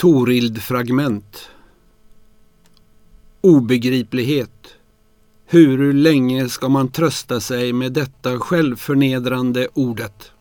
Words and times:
Torild-fragment 0.00 1.50
Obegriplighet 3.40 4.76
Hur 5.46 5.92
länge 5.92 6.48
ska 6.48 6.68
man 6.68 6.88
trösta 6.88 7.40
sig 7.40 7.72
med 7.72 7.92
detta 7.92 8.38
självförnedrande 8.38 9.68
ordet? 9.74 10.32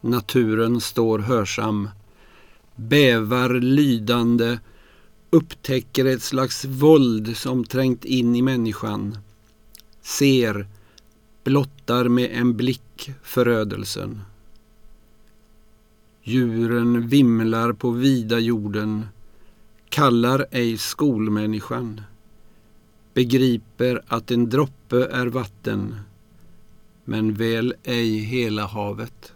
Naturen 0.00 0.80
står 0.80 1.18
hörsam, 1.18 1.88
bävar 2.76 3.54
lydande, 3.54 4.58
upptäcker 5.30 6.04
ett 6.04 6.22
slags 6.22 6.64
våld 6.64 7.36
som 7.36 7.64
trängt 7.64 8.04
in 8.04 8.36
i 8.36 8.42
människan, 8.42 9.18
ser, 10.02 10.66
blottar 11.44 12.08
med 12.08 12.30
en 12.32 12.56
blick 12.56 13.10
förödelsen. 13.22 14.20
Djuren 16.28 17.08
vimlar 17.08 17.72
på 17.72 17.90
vida 17.90 18.38
jorden, 18.38 19.06
kallar 19.88 20.46
ej 20.50 20.78
skolmänniskan, 20.78 22.00
begriper 23.14 24.02
att 24.06 24.30
en 24.30 24.50
droppe 24.50 25.06
är 25.06 25.26
vatten, 25.26 25.96
men 27.04 27.34
väl 27.34 27.74
ej 27.84 28.18
hela 28.18 28.66
havet. 28.66 29.32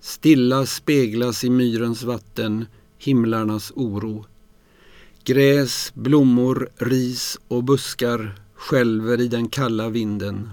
Stilla 0.00 0.66
speglas 0.66 1.44
i 1.44 1.50
myrens 1.50 2.02
vatten 2.02 2.66
himlarnas 2.98 3.72
oro. 3.76 4.26
Gräs, 5.24 5.92
blommor, 5.94 6.68
ris 6.76 7.38
och 7.48 7.64
buskar 7.64 8.40
skälver 8.54 9.20
i 9.20 9.28
den 9.28 9.48
kalla 9.48 9.88
vinden. 9.88 10.50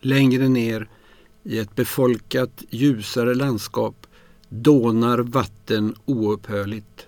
Längre 0.00 0.48
ner 0.48 0.88
i 1.44 1.58
ett 1.58 1.74
befolkat 1.76 2.64
ljusare 2.70 3.34
landskap 3.34 4.06
dånar 4.48 5.18
vatten 5.18 5.94
oupphörligt. 6.04 7.06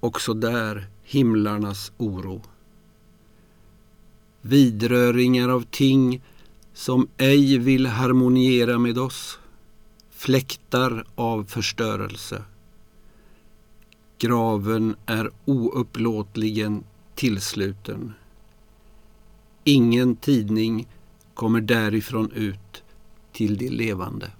Också 0.00 0.34
där 0.34 0.86
himlarnas 1.02 1.92
oro. 1.96 2.42
Vidröringar 4.40 5.48
av 5.48 5.64
ting 5.70 6.22
som 6.72 7.08
ej 7.16 7.58
vill 7.58 7.86
harmoniera 7.86 8.78
med 8.78 8.98
oss. 8.98 9.38
Fläktar 10.10 11.06
av 11.14 11.44
förstörelse. 11.44 12.42
Graven 14.18 14.96
är 15.06 15.30
oupplåtligen 15.44 16.84
tillsluten. 17.14 18.12
Ingen 19.64 20.16
tidning 20.16 20.88
kommer 21.34 21.60
därifrån 21.60 22.30
ut 22.30 22.71
till 23.32 23.56
de 23.56 23.68
levande. 23.68 24.30